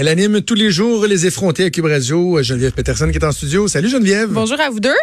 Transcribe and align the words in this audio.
Elle 0.00 0.06
anime 0.06 0.42
tous 0.42 0.54
les 0.54 0.70
jours 0.70 1.08
les 1.08 1.26
effrontés 1.26 1.64
à 1.64 1.70
Cube 1.70 1.86
Radio. 1.86 2.40
Geneviève 2.40 2.70
Peterson 2.70 3.10
qui 3.10 3.16
est 3.18 3.24
en 3.24 3.32
studio. 3.32 3.66
Salut 3.66 3.88
Geneviève. 3.88 4.28
Bonjour 4.30 4.60
à 4.60 4.70
vous 4.70 4.78
deux. 4.78 4.94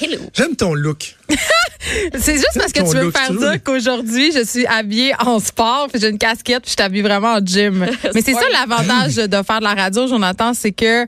Hello. 0.00 0.20
J'aime 0.32 0.54
ton 0.54 0.72
look. 0.72 1.15
C'est 2.18 2.34
juste 2.34 2.56
parce 2.56 2.72
que 2.72 2.80
tu 2.80 2.96
veux 2.96 3.04
me 3.06 3.10
faire 3.10 3.32
dire 3.32 3.62
qu'aujourd'hui, 3.62 4.32
je 4.32 4.44
suis 4.44 4.66
habillée 4.66 5.12
en 5.24 5.38
sport, 5.38 5.88
puis 5.90 6.00
j'ai 6.00 6.08
une 6.08 6.18
casquette, 6.18 6.62
puis 6.62 6.70
je 6.70 6.76
suis 6.80 6.82
habillée 6.82 7.02
vraiment 7.02 7.34
en 7.34 7.40
gym. 7.44 7.86
Mais 8.14 8.22
c'est 8.22 8.32
ça 8.32 8.40
l'avantage 8.52 9.14
de 9.16 9.42
faire 9.42 9.58
de 9.60 9.64
la 9.64 9.74
radio, 9.74 10.06
Jonathan, 10.08 10.52
c'est 10.54 10.72
que 10.72 11.06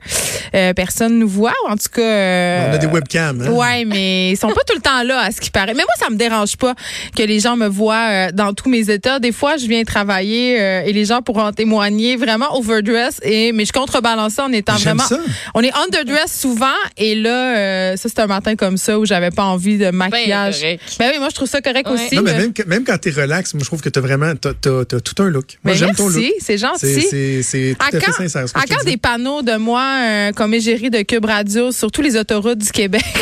euh, 0.55 0.73
personne 0.73 1.19
nous 1.19 1.27
voit, 1.27 1.53
ou 1.65 1.71
en 1.71 1.75
tout 1.75 1.89
cas... 1.93 2.01
euh, 2.01 2.69
On 2.71 2.75
a 2.75 2.77
des 2.77 2.87
webcams. 2.87 3.41
Hein? 3.41 3.51
Ouais, 3.51 3.85
mais 3.85 4.31
ils 4.31 4.37
sont 4.37 4.47
pas 4.47 4.61
tout 4.67 4.75
le 4.75 4.81
temps 4.81 5.03
là, 5.03 5.19
à 5.21 5.31
ce 5.31 5.41
qui 5.41 5.49
paraît. 5.51 5.73
Mais 5.73 5.83
moi, 5.83 5.93
ça 5.99 6.09
me 6.09 6.15
dérange 6.15 6.55
pas 6.57 6.73
que 7.15 7.23
les 7.23 7.39
gens 7.39 7.55
me 7.57 7.67
voient 7.67 8.07
euh, 8.09 8.31
dans 8.33 8.53
tous 8.53 8.69
mes 8.69 8.89
états. 8.89 9.19
Des 9.19 9.31
fois, 9.31 9.57
je 9.57 9.67
viens 9.67 9.83
travailler 9.83 10.59
euh, 10.59 10.81
et 10.85 10.93
les 10.93 11.05
gens 11.05 11.21
pourront 11.21 11.43
en 11.45 11.51
témoigner 11.53 12.15
vraiment 12.15 12.55
overdress. 12.57 13.19
Et 13.23 13.51
mais 13.51 13.65
je 13.65 13.73
contrebalance 13.73 14.33
ça 14.33 14.45
en 14.45 14.51
étant 14.53 14.75
vraiment. 14.75 15.03
ça. 15.03 15.17
On 15.53 15.61
est 15.61 15.73
underdress 15.75 16.31
souvent. 16.39 16.65
Et 16.97 17.15
là, 17.15 17.57
euh, 17.57 17.95
ça 17.97 18.09
c'est 18.09 18.19
un 18.19 18.27
matin 18.27 18.55
comme 18.55 18.77
ça 18.77 18.97
où 18.97 19.05
j'avais 19.05 19.31
pas 19.31 19.43
envie 19.43 19.77
de 19.77 19.89
maquillage. 20.09 20.59
correct. 20.59 20.81
Ben 20.99 21.09
oui, 21.13 21.19
moi 21.19 21.27
je 21.29 21.35
trouve 21.35 21.47
ça 21.49 21.61
correct 21.61 21.87
Ouais. 21.87 21.93
aussi. 21.93 22.15
Non, 22.15 22.21
mais 22.21 22.31
là. 22.33 22.37
même, 22.39 22.53
même 22.67 22.83
quand 22.83 22.97
t'es 22.97 23.09
relax, 23.11 23.53
moi, 23.53 23.61
je 23.63 23.67
trouve 23.67 23.81
que 23.81 23.89
t'as 23.89 24.01
vraiment, 24.01 24.33
t'as, 24.35 24.53
t'as- 24.53 24.85
t'as 24.85 24.99
tout 24.99 25.21
un 25.23 25.29
look. 25.29 25.57
Moi, 25.63 25.73
Ben, 25.73 25.79
j'aime 25.79 25.95
ton 25.95 26.09
look. 26.09 26.21
c'est 26.39 26.43
C'est, 26.45 26.57
gentil. 26.57 27.41
c'est, 27.43 27.75
tout 27.79 27.85
À 27.85 27.87
à 27.95 27.99
fait 27.99 28.11
sincère. 28.11 28.47
ce 28.47 28.53
que 28.53 28.59
à 28.59 28.61
je 28.61 28.67
te 28.67 28.73
quand 28.73 28.79
dis. 28.85 28.91
des 28.91 28.97
panneaux 28.97 29.41
de 29.41 29.57
moi 29.57 29.83
euh, 30.01 30.31
comme 30.33 30.53
égérie 30.53 30.89
de 30.89 31.01
Cube 31.01 31.25
Radio 31.25 31.71
sur 31.71 31.91
tous 31.91 32.01
les 32.01 32.15
autoroutes 32.17 32.59
du 32.59 32.71
Québec? 32.71 33.03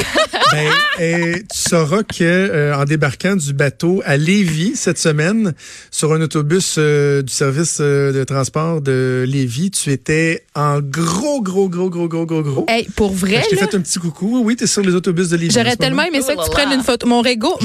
Ben, 0.54 0.70
et 1.00 1.34
tu 1.54 1.70
sauras 1.70 2.04
que 2.04 2.24
euh, 2.24 2.74
en 2.74 2.86
débarquant 2.86 3.36
du 3.36 3.52
bateau 3.52 4.02
à 4.06 4.16
Lévis 4.16 4.78
cette 4.78 4.98
semaine 4.98 5.54
sur 5.92 6.14
un 6.14 6.22
autobus 6.22 6.76
euh, 6.78 7.22
du 7.22 7.34
service 7.34 7.80
euh, 7.82 8.14
de 8.14 8.24
transport 8.24 8.80
de 8.80 9.26
Lévis, 9.28 9.72
tu 9.72 9.92
étais 9.92 10.46
en 10.56 10.80
gros, 10.80 11.42
gros, 11.42 11.68
gros, 11.68 11.90
gros, 11.90 12.08
gros, 12.08 12.26
gros, 12.26 12.42
gros. 12.44 12.66
hey, 12.70 12.88
pour 12.96 13.12
vrai, 13.14 13.42
je 13.44 13.50
t'ai 13.50 13.56
fait 13.58 13.76
un 13.76 13.82
petit 13.82 14.00
coucou. 14.00 14.42
Oui, 14.46 14.56
t'es 14.56 14.68
sur 14.68 14.82
les 14.84 14.96
autobus 14.96 15.28
de 15.30 15.36
Lévis. 15.36 15.54
J'aurais 15.54 15.76
tellement 15.76 16.04
aimé 16.04 16.22
ça 16.22 16.34
que 16.34 16.40
Oh 16.40 16.44
tu 16.50 16.58
là 16.58 16.64
prennes. 16.66 16.77
Une 16.78 16.84
photo. 16.84 17.08
Mon 17.08 17.24
ego, 17.24 17.58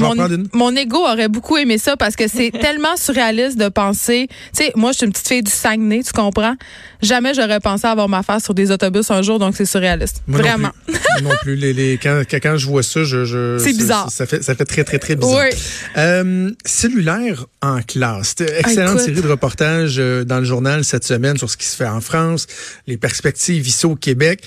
mon, 0.53 0.75
ego 0.75 0.97
aurait 0.99 1.29
beaucoup 1.29 1.57
aimé 1.57 1.77
ça 1.77 1.95
parce 1.97 2.15
que 2.15 2.27
c'est 2.27 2.51
tellement 2.61 2.95
surréaliste 2.97 3.57
de 3.57 3.69
penser. 3.69 4.27
Tu 4.55 4.63
sais, 4.65 4.71
moi, 4.75 4.91
je 4.91 4.97
suis 4.97 5.05
une 5.05 5.11
petite 5.11 5.27
fille 5.27 5.43
du 5.43 5.51
Saguenay, 5.51 6.03
tu 6.03 6.11
comprends? 6.11 6.55
Jamais 7.01 7.33
j'aurais 7.33 7.59
pensé 7.59 7.85
avoir 7.85 8.07
ma 8.07 8.23
face 8.23 8.43
sur 8.45 8.53
des 8.53 8.71
autobus 8.71 9.11
un 9.11 9.21
jour, 9.21 9.37
donc 9.39 9.55
c'est 9.57 9.65
surréaliste. 9.65 10.21
Moi 10.27 10.39
non 10.39 10.45
Vraiment. 10.47 10.69
plus. 10.85 10.93
Moi 11.21 11.31
non 11.31 11.37
plus. 11.41 11.55
Les, 11.55 11.73
les- 11.73 11.97
quand, 12.01 12.23
je 12.57 12.65
vois 12.65 12.83
ça, 12.83 13.03
je, 13.03 13.25
je 13.25 13.57
C'est 13.59 13.73
bizarre. 13.73 14.09
Ça, 14.09 14.25
fait, 14.25 14.41
ça 14.43 14.55
fait 14.55 14.65
très, 14.65 14.83
très, 14.83 14.99
très 14.99 15.15
bizarre. 15.15 15.43
Oui. 15.51 15.57
Euh, 15.97 16.51
cellulaire 16.65 17.45
en 17.61 17.81
classe. 17.81 18.29
C'était 18.37 18.59
Excellente 18.59 18.95
écoute. 19.01 19.05
série 19.15 19.21
de 19.21 19.27
reportages 19.27 19.95
euh, 19.99 20.23
dans 20.23 20.39
le 20.39 20.45
journal 20.45 20.83
cette 20.83 21.03
semaine 21.05 21.37
sur 21.37 21.49
ce 21.49 21.57
qui 21.57 21.65
se 21.65 21.75
fait 21.75 21.87
en 21.87 22.01
France, 22.01 22.47
les 22.87 22.97
perspectives 22.97 23.67
ici 23.67 23.85
au 23.85 23.95
Québec. 23.95 24.41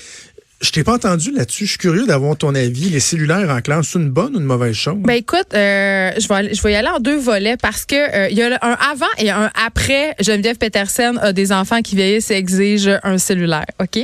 Je 0.59 0.71
t'ai 0.71 0.83
pas 0.83 0.93
entendu 0.95 1.29
là-dessus. 1.31 1.65
Je 1.65 1.69
suis 1.69 1.77
curieux 1.77 2.07
d'avoir 2.07 2.35
ton 2.35 2.55
avis. 2.55 2.89
Les 2.89 2.99
cellulaires 2.99 3.47
en 3.51 3.61
classe, 3.61 3.89
c'est 3.93 3.99
une 3.99 4.09
bonne 4.09 4.35
ou 4.35 4.39
une 4.39 4.45
mauvaise 4.45 4.75
chose? 4.75 4.95
Ben 4.97 5.13
écoute, 5.13 5.45
euh, 5.53 6.11
je 6.17 6.27
vais 6.27 6.33
aller- 6.33 6.53
je 6.55 6.61
vais 6.63 6.71
y 6.71 6.75
aller 6.75 6.87
en 6.87 6.99
deux 6.99 7.17
volets 7.19 7.57
parce 7.57 7.85
que 7.85 7.93
euh, 7.95 8.27
il 8.31 8.37
y 8.37 8.41
a 8.41 8.47
un 8.63 8.71
avant 8.91 9.05
et 9.19 9.29
un 9.29 9.51
après. 9.53 10.15
Geneviève 10.19 10.57
Petersen 10.57 11.19
a 11.21 11.31
des 11.31 11.51
enfants 11.51 11.83
qui 11.83 11.95
vieillissent 11.95 12.31
et 12.31 12.35
exigent 12.37 12.97
un 13.03 13.19
cellulaire, 13.19 13.67
ok? 13.79 13.99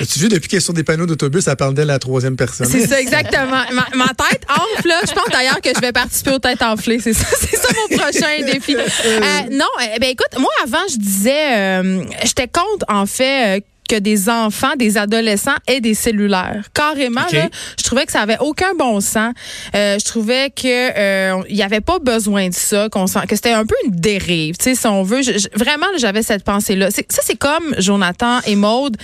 As-tu 0.00 0.18
vu, 0.18 0.28
depuis 0.28 0.48
qu'elle 0.48 0.56
est 0.58 0.60
sur 0.60 0.72
des 0.74 0.82
panneaux 0.82 1.06
d'autobus, 1.06 1.46
elle 1.46 1.54
parle 1.54 1.74
d'elle 1.74 1.90
à 1.90 1.94
la 1.94 1.98
troisième 2.00 2.34
personne? 2.34 2.66
C'est 2.68 2.88
ça 2.88 3.00
exactement. 3.00 3.62
Ma, 3.72 3.86
ma 3.94 4.08
tête 4.08 4.42
enfle. 4.50 4.88
là. 4.88 5.00
Je 5.06 5.12
pense 5.12 5.28
d'ailleurs 5.30 5.60
que 5.60 5.70
je 5.72 5.80
vais 5.80 5.92
participer 5.92 6.32
aux 6.32 6.40
têtes 6.40 6.62
enflées. 6.62 6.98
C'est 6.98 7.12
ça, 7.12 7.26
c'est 7.40 7.54
ça 7.56 7.68
mon 7.88 7.96
prochain 7.96 8.42
défi. 8.44 8.74
Euh, 8.74 9.20
non, 9.52 9.64
euh, 9.80 9.98
ben 10.00 10.10
écoute, 10.10 10.36
moi 10.36 10.50
avant 10.64 10.82
je 10.90 10.96
disais, 10.98 11.56
euh, 11.56 12.02
j'étais 12.24 12.48
contre 12.48 12.84
en 12.88 13.06
fait. 13.06 13.64
Que 13.88 13.96
des 13.98 14.28
enfants, 14.28 14.74
des 14.76 14.96
adolescents 14.98 15.54
aient 15.66 15.80
des 15.80 15.94
cellulaires. 15.94 16.64
Carrément, 16.74 17.22
là, 17.32 17.48
je 17.78 17.84
trouvais 17.84 18.06
que 18.06 18.12
ça 18.12 18.20
avait 18.20 18.38
aucun 18.38 18.74
bon 18.78 19.00
sens. 19.00 19.32
Euh, 19.74 19.98
je 19.98 20.04
trouvais 20.04 20.50
que 20.50 20.62
euh, 20.98 21.42
il 21.48 21.56
y 21.56 21.62
avait 21.62 21.80
pas 21.80 21.98
besoin 21.98 22.48
de 22.48 22.54
ça, 22.54 22.88
qu'on 22.88 23.06
sent, 23.06 23.20
que 23.28 23.36
c'était 23.36 23.52
un 23.52 23.64
peu 23.66 23.74
une 23.86 23.92
dérive, 23.94 24.56
tu 24.56 24.64
sais, 24.64 24.74
si 24.74 24.86
on 24.86 25.02
veut. 25.02 25.22
Je- 25.22 25.38
je- 25.38 25.48
vraiment, 25.58 25.86
j'avais 25.98 26.22
cette 26.22 26.44
pensée-là. 26.44 26.90
Ça, 26.90 27.02
c'est 27.22 27.36
comme 27.38 27.74
Jonathan 27.78 28.40
et 28.46 28.56
Maude, 28.56 28.96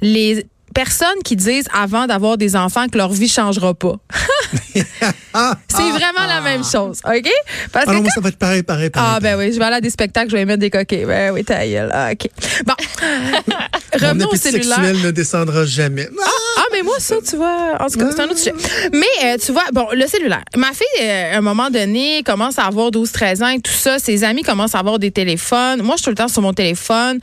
les 0.00 0.46
personnes 0.74 1.22
qui 1.24 1.36
disent 1.36 1.68
avant 1.72 2.06
d'avoir 2.06 2.36
des 2.36 2.56
enfants 2.56 2.88
que 2.88 2.98
leur 2.98 3.12
vie 3.12 3.28
changera 3.28 3.74
pas. 3.74 3.94
C'est 4.74 5.90
vraiment 5.90 6.26
la 6.26 6.40
même 6.42 6.64
chose, 6.64 7.00
OK? 7.04 7.30
Parce 7.72 7.86
ah 7.88 7.92
que 7.92 8.00
moi, 8.00 8.10
ça 8.14 8.20
va 8.20 8.28
être 8.28 8.38
pareil, 8.38 8.62
pareil, 8.62 8.90
pareil. 8.90 9.12
ah, 9.14 9.20
ben 9.20 9.38
oui, 9.38 9.52
je 9.52 9.58
vais 9.58 9.64
aller 9.64 9.76
à 9.76 9.80
des 9.80 9.90
spectacles, 9.90 10.30
je 10.30 10.36
vais 10.36 10.44
mettre 10.44 10.60
des 10.60 10.70
coquets. 10.70 11.04
Ben 11.06 11.32
oui, 11.32 11.44
ta 11.44 11.66
gueule. 11.66 11.90
Ah, 11.92 12.10
OK. 12.12 12.28
Bon. 12.66 12.74
Revenons 14.06 14.28
au 14.30 14.36
cellulaire. 14.36 14.80
ne 14.80 15.10
descendra 15.10 15.64
jamais. 15.64 16.08
Ah! 16.20 16.30
Ah, 16.56 16.62
mais 16.72 16.82
moi, 16.82 16.94
ça, 16.98 17.16
tu 17.28 17.36
vois, 17.36 17.76
en 17.80 17.86
tout 17.88 17.98
cas, 17.98 18.10
c'est 18.10 18.20
un 18.20 18.26
autre 18.26 18.38
sujet. 18.38 18.54
Mais, 18.92 19.06
euh, 19.24 19.36
tu 19.44 19.52
vois, 19.52 19.64
bon, 19.72 19.86
le 19.92 20.06
cellulaire. 20.06 20.42
Ma 20.56 20.72
fille, 20.72 20.86
euh, 21.02 21.34
à 21.34 21.38
un 21.38 21.40
moment 21.40 21.70
donné, 21.70 22.22
commence 22.24 22.58
à 22.58 22.64
avoir 22.64 22.90
12, 22.90 23.10
13 23.12 23.42
ans 23.42 23.48
et 23.48 23.60
tout 23.60 23.72
ça. 23.72 23.98
Ses 23.98 24.24
amis 24.24 24.42
commencent 24.42 24.74
à 24.74 24.78
avoir 24.78 24.98
des 24.98 25.10
téléphones. 25.10 25.82
Moi, 25.82 25.94
je 25.96 26.02
suis 26.02 26.04
tout 26.04 26.10
le 26.10 26.16
temps 26.16 26.28
sur 26.28 26.42
mon 26.42 26.52
téléphone. 26.52 27.18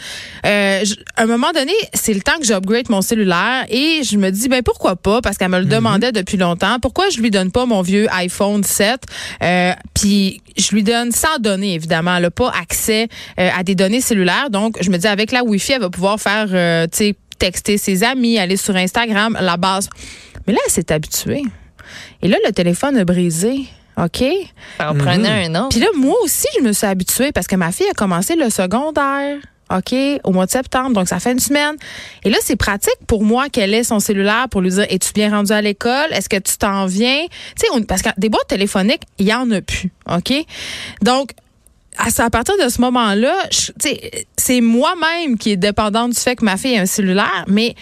Euh, 0.45 0.83
je- 0.83 0.95
à 1.15 1.23
un 1.23 1.25
moment 1.25 1.51
donné, 1.53 1.73
c'est 1.93 2.13
le 2.13 2.21
temps 2.21 2.37
que 2.39 2.45
j'upgrade 2.45 2.89
mon 2.89 3.01
cellulaire 3.01 3.65
et 3.69 4.01
je 4.03 4.17
me 4.17 4.29
dis, 4.31 4.49
ben, 4.49 4.61
pourquoi 4.63 4.95
pas? 4.95 5.21
Parce 5.21 5.37
qu'elle 5.37 5.49
me 5.49 5.59
le 5.59 5.65
demandait 5.65 6.11
depuis 6.11 6.37
longtemps. 6.37 6.77
Pourquoi 6.81 7.09
je 7.09 7.19
lui 7.19 7.31
donne 7.31 7.51
pas 7.51 7.65
mon 7.65 7.81
vieux 7.81 8.07
iPhone 8.11 8.63
7? 8.63 9.01
Euh, 9.43 9.71
Puis, 9.93 10.41
je 10.57 10.71
lui 10.71 10.83
donne 10.83 11.11
sans 11.11 11.37
données, 11.39 11.73
évidemment. 11.75 12.15
Elle 12.15 12.23
n'a 12.23 12.31
pas 12.31 12.51
accès 12.59 13.07
euh, 13.39 13.49
à 13.57 13.63
des 13.63 13.75
données 13.75 14.01
cellulaires. 14.01 14.49
Donc, 14.49 14.77
je 14.81 14.89
me 14.89 14.97
dis, 14.97 15.07
avec 15.07 15.31
la 15.31 15.43
Wi-Fi, 15.43 15.73
elle 15.73 15.81
va 15.81 15.89
pouvoir 15.89 16.19
faire, 16.19 16.47
euh, 16.51 16.85
tu 16.91 16.97
sais, 16.97 17.15
texter 17.41 17.79
ses 17.79 18.03
amis, 18.03 18.38
aller 18.38 18.56
sur 18.56 18.75
Instagram, 18.75 19.35
la 19.41 19.57
base. 19.57 19.90
Mais 20.46 20.53
là, 20.53 20.59
elle 20.63 20.72
s'est 20.72 20.91
habituée. 20.91 21.41
Et 22.22 22.28
là, 22.28 22.38
le 22.46 22.52
téléphone 22.52 22.97
a 22.97 23.03
brisé. 23.03 23.66
OK? 23.97 24.24
En 24.79 24.96
prenait 24.96 25.47
un 25.47 25.56
autre. 25.56 25.69
Puis 25.69 25.79
là, 25.79 25.88
moi 25.96 26.16
aussi, 26.24 26.47
je 26.59 26.63
me 26.63 26.72
suis 26.72 26.85
habituée 26.85 27.31
parce 27.31 27.47
que 27.47 27.56
ma 27.56 27.72
fille 27.72 27.90
a 27.90 27.94
commencé 27.94 28.35
le 28.35 28.52
secondaire. 28.52 29.38
OK, 29.75 29.96
au 30.24 30.31
mois 30.31 30.46
de 30.46 30.52
septembre, 30.52 30.91
donc 30.91 31.07
ça 31.07 31.19
fait 31.19 31.31
une 31.31 31.40
semaine. 31.40 31.75
Et 32.24 32.29
là, 32.29 32.38
c'est 32.41 32.57
pratique 32.57 32.97
pour 33.07 33.24
moi 33.24 33.47
qu'elle 33.50 33.73
ait 33.73 33.85
son 33.85 34.00
cellulaire 34.00 34.47
pour 34.50 34.62
lui 34.62 34.69
dire 34.69 34.85
Es-tu 34.90 35.13
bien 35.13 35.31
rendu 35.31 35.52
à 35.52 35.62
l'école? 35.62 36.12
Est-ce 36.12 36.29
que 36.29 36.38
tu 36.38 36.58
t'en 36.58 36.85
viens 36.85 37.25
Tu 37.58 37.66
sais, 37.66 37.85
parce 37.85 38.02
que 38.02 38.09
des 38.18 38.29
boîtes 38.29 38.47
téléphoniques, 38.47 39.03
il 39.18 39.28
y 39.28 39.34
en 39.34 39.50
a 39.50 39.62
plus. 39.62 39.90
OK? 40.09 40.34
Donc, 41.02 41.31
à, 41.97 42.29
partir 42.29 42.56
de 42.63 42.69
ce 42.69 42.81
moment-là, 42.81 43.35
c'est 44.38 44.62
moi-même 44.62 45.38
qui 45.38 45.52
est 45.52 45.57
dépendante 45.57 46.12
du 46.12 46.19
fait 46.19 46.35
que 46.35 46.46
ma 46.46 46.57
fille 46.57 46.78
a 46.78 46.81
un 46.81 46.85
cellulaire, 46.85 47.46
mais 47.47 47.75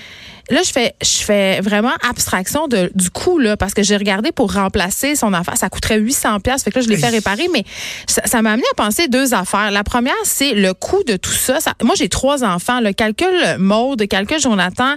là, 0.49 0.61
je 0.63 0.71
fais, 0.71 0.93
je 1.01 1.17
fais 1.23 1.59
vraiment 1.61 1.91
abstraction 2.07 2.67
de, 2.67 2.91
du 2.95 3.09
coût, 3.09 3.39
là, 3.39 3.57
parce 3.57 3.73
que 3.73 3.83
j'ai 3.83 3.97
regardé 3.97 4.31
pour 4.31 4.53
remplacer 4.53 5.15
son 5.15 5.33
affaire. 5.33 5.57
Ça 5.57 5.69
coûterait 5.69 5.99
800 5.99 6.39
pièces 6.39 6.63
Fait 6.63 6.71
que 6.71 6.79
là, 6.79 6.85
je 6.85 6.89
l'ai 6.89 6.97
fait 6.97 7.09
réparer, 7.09 7.47
mais 7.53 7.63
ça 8.07 8.21
ça 8.25 8.41
m'a 8.41 8.51
amené 8.51 8.67
à 8.71 8.75
penser 8.75 9.07
deux 9.07 9.33
affaires. 9.33 9.71
La 9.71 9.83
première, 9.83 10.13
c'est 10.23 10.53
le 10.53 10.73
coût 10.73 11.03
de 11.05 11.15
tout 11.15 11.31
ça. 11.31 11.59
Ça- 11.59 11.73
moi, 11.83 11.95
j'ai 11.97 12.09
trois 12.09 12.43
enfants. 12.43 12.79
Le 12.79 12.91
calcul 12.93 13.27
mode, 13.57 14.07
calcul 14.07 14.40
Jonathan, 14.40 14.96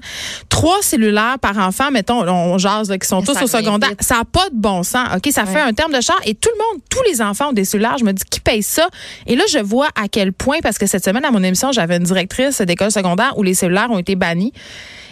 trois 0.49 0.81
cellulaires 0.83 1.39
par 1.41 1.57
enfant, 1.59 1.91
mettons, 1.91 2.23
on 2.29 2.59
jase, 2.59 2.91
là, 2.91 2.99
qui 2.99 3.09
sont 3.09 3.23
tous 3.23 3.33
au 3.43 3.47
secondaire. 3.47 3.91
vite. 3.91 4.03
Ça 4.03 4.17
n'a 4.19 4.25
pas 4.25 4.49
de 4.51 4.55
bon 4.57 4.83
sens. 4.83 5.09
OK? 5.17 5.31
Ça 5.33 5.47
fait 5.47 5.61
un 5.61 5.73
terme 5.73 5.93
de 5.93 6.01
char 6.01 6.19
et 6.25 6.35
tout 6.35 6.51
le 6.57 6.59
monde, 6.59 6.83
tous 6.91 7.03
les 7.11 7.21
enfants 7.23 7.49
ont 7.51 7.53
des 7.53 7.65
cellulaires. 7.65 7.97
Je 7.99 8.05
me 8.05 8.13
dis, 8.13 8.23
qui 8.31 8.41
paye 8.41 8.63
ça? 8.63 8.89
Et 9.27 9.37
là, 9.37 9.45
je 9.51 9.59
vois 9.59 9.89
à 10.01 10.09
quel 10.09 10.33
point, 10.33 10.59
parce 10.63 10.79
que 10.79 10.87
cette 10.87 11.05
semaine, 11.05 11.25
à 11.25 11.31
mon 11.31 11.43
émission, 11.43 11.73
j'avais 11.73 11.97
une 11.97 12.05
directrice 12.05 12.61
d'école 12.61 12.91
secondaire 12.91 13.33
où 13.37 13.43
les 13.43 13.55
cellulaires 13.55 13.91
ont 13.91 13.99
été 13.99 14.15
bannis. 14.15 14.53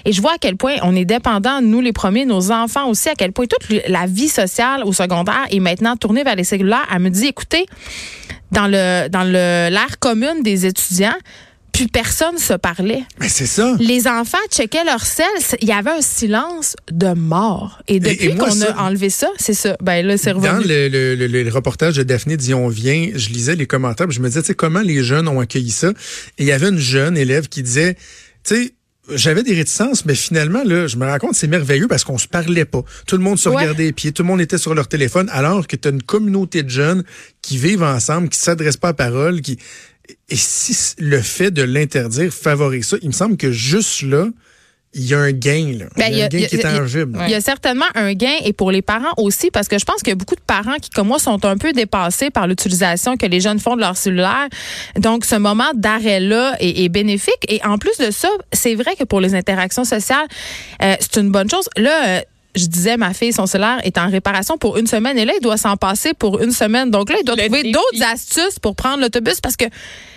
Et 0.06 0.12
je 0.12 0.22
vois 0.22 0.29
à 0.34 0.38
quel 0.40 0.56
point 0.56 0.74
on 0.82 0.94
est 0.96 1.04
dépendant, 1.04 1.60
nous 1.60 1.80
les 1.80 1.92
premiers, 1.92 2.24
nos 2.26 2.50
enfants 2.50 2.88
aussi, 2.88 3.08
à 3.08 3.14
quel 3.14 3.32
point 3.32 3.46
toute 3.46 3.68
la 3.88 4.06
vie 4.06 4.28
sociale 4.28 4.82
au 4.84 4.92
secondaire 4.92 5.46
est 5.50 5.60
maintenant 5.60 5.96
tournée 5.96 6.24
vers 6.24 6.36
les 6.36 6.44
cellulaires. 6.44 6.86
Elle 6.94 7.00
me 7.00 7.10
dit, 7.10 7.26
écoutez, 7.26 7.66
dans 8.52 8.66
le 8.66 9.08
dans 9.08 9.24
le 9.24 9.68
l'ère 9.70 9.98
commune 10.00 10.42
des 10.42 10.66
étudiants, 10.66 11.14
plus 11.72 11.86
personne 11.86 12.36
se 12.36 12.52
parlait. 12.54 13.04
Mais 13.20 13.28
c'est 13.28 13.46
ça. 13.46 13.76
Les 13.78 14.08
enfants 14.08 14.38
checkaient 14.50 14.82
leur 14.84 15.04
sel, 15.06 15.24
il 15.62 15.68
y 15.68 15.72
avait 15.72 15.92
un 15.92 16.02
silence 16.02 16.74
de 16.90 17.12
mort. 17.14 17.80
Et 17.86 18.00
depuis 18.00 18.34
qu'on 18.34 18.60
a 18.62 18.76
enlevé 18.82 19.08
ça, 19.08 19.28
c'est 19.38 19.54
ça. 19.54 19.76
Ben 19.80 20.04
là, 20.04 20.16
c'est 20.16 20.32
Dans 20.34 20.40
revenu. 20.40 20.64
le, 20.66 20.88
le, 20.88 21.14
le- 21.14 21.42
le 21.44 21.50
reportage 21.50 21.94
de 21.96 22.02
Daphné 22.02 22.36
Dion 22.36 22.66
vient, 22.68 23.10
je 23.14 23.28
lisais 23.28 23.54
les 23.54 23.66
commentaires, 23.66 24.08
puis 24.08 24.16
je 24.16 24.20
me 24.20 24.26
disais, 24.26 24.40
tu 24.42 24.48
sais, 24.48 24.54
comment 24.54 24.80
les 24.80 25.04
jeunes 25.04 25.28
ont 25.28 25.38
accueilli 25.38 25.70
ça? 25.70 25.90
Et 26.38 26.42
il 26.42 26.46
y 26.46 26.52
avait 26.52 26.68
une 26.70 26.78
jeune 26.78 27.16
élève 27.16 27.48
qui 27.48 27.62
disait, 27.62 27.94
tu 28.42 28.56
sais, 28.56 28.74
j'avais 29.14 29.42
des 29.42 29.54
réticences, 29.54 30.04
mais 30.04 30.14
finalement, 30.14 30.62
là, 30.64 30.86
je 30.86 30.96
me 30.96 31.06
rends 31.06 31.18
compte, 31.18 31.34
c'est 31.34 31.46
merveilleux 31.46 31.88
parce 31.88 32.04
qu'on 32.04 32.18
se 32.18 32.28
parlait 32.28 32.64
pas. 32.64 32.82
Tout 33.06 33.16
le 33.16 33.22
monde 33.22 33.38
se 33.38 33.48
Ouais. 33.48 33.56
regardait 33.56 33.84
les 33.84 33.92
pieds, 33.92 34.12
tout 34.12 34.22
le 34.22 34.28
monde 34.28 34.40
était 34.40 34.58
sur 34.58 34.74
leur 34.74 34.88
téléphone, 34.88 35.28
alors 35.32 35.66
que 35.66 35.76
tu 35.76 35.88
as 35.88 35.90
une 35.90 36.02
communauté 36.02 36.62
de 36.62 36.70
jeunes 36.70 37.04
qui 37.42 37.58
vivent 37.58 37.82
ensemble, 37.82 38.28
qui 38.28 38.38
s'adressent 38.38 38.76
pas 38.76 38.88
à 38.88 38.94
parole, 38.94 39.40
qui 39.40 39.58
et 40.28 40.36
si 40.36 40.76
le 40.98 41.20
fait 41.20 41.50
de 41.52 41.62
l'interdire 41.62 42.32
favorise 42.32 42.86
ça, 42.86 42.96
il 43.02 43.08
me 43.08 43.12
semble 43.14 43.36
que 43.36 43.52
juste 43.52 44.02
là, 44.02 44.28
il 44.92 45.06
y 45.06 45.14
a 45.14 45.18
un 45.18 45.30
gain 45.30 45.76
là. 45.78 45.84
Ben, 45.96 46.08
il 46.10 46.18
y 46.18 46.22
a 46.22 46.24
un 46.24 46.28
gain 46.28 46.46
qui 46.46 46.56
est 46.56 46.58
tangible. 46.58 47.18
Il 47.24 47.30
y 47.30 47.34
a 47.34 47.40
certainement 47.40 47.86
un 47.94 48.12
gain 48.12 48.34
et 48.44 48.52
pour 48.52 48.72
les 48.72 48.82
parents 48.82 49.12
aussi, 49.18 49.50
parce 49.50 49.68
que 49.68 49.78
je 49.78 49.84
pense 49.84 50.02
qu'il 50.02 50.08
y 50.08 50.12
a 50.12 50.16
beaucoup 50.16 50.34
de 50.34 50.40
parents 50.40 50.76
qui, 50.82 50.90
comme 50.90 51.08
moi, 51.08 51.20
sont 51.20 51.44
un 51.44 51.56
peu 51.56 51.72
dépassés 51.72 52.30
par 52.30 52.48
l'utilisation 52.48 53.16
que 53.16 53.26
les 53.26 53.40
jeunes 53.40 53.60
font 53.60 53.76
de 53.76 53.80
leur 53.80 53.96
cellulaire. 53.96 54.48
Donc, 54.96 55.24
ce 55.24 55.36
moment 55.36 55.70
d'arrêt-là 55.74 56.56
est, 56.58 56.84
est 56.84 56.88
bénéfique. 56.88 57.44
Et 57.48 57.60
en 57.64 57.78
plus 57.78 57.96
de 57.98 58.10
ça, 58.10 58.28
c'est 58.52 58.74
vrai 58.74 58.96
que 58.96 59.04
pour 59.04 59.20
les 59.20 59.34
interactions 59.34 59.84
sociales, 59.84 60.26
euh, 60.82 60.96
c'est 60.98 61.20
une 61.20 61.30
bonne 61.30 61.48
chose. 61.48 61.68
Là, 61.76 62.08
euh, 62.08 62.20
je 62.56 62.66
disais, 62.66 62.96
ma 62.96 63.14
fille, 63.14 63.32
son 63.32 63.46
cellulaire 63.46 63.80
est 63.84 63.96
en 63.98 64.08
réparation 64.08 64.58
pour 64.58 64.76
une 64.76 64.86
semaine 64.86 65.16
et 65.18 65.24
là, 65.24 65.32
il 65.38 65.42
doit 65.42 65.56
s'en 65.56 65.76
passer 65.76 66.14
pour 66.14 66.42
une 66.42 66.50
semaine. 66.50 66.90
Donc 66.90 67.10
là, 67.10 67.16
il 67.20 67.24
doit 67.24 67.36
Le 67.36 67.44
trouver 67.44 67.70
d'autres 67.70 68.02
astuces 68.02 68.58
pour 68.60 68.74
prendre 68.74 69.00
l'autobus 69.00 69.40
parce 69.40 69.56
que 69.56 69.66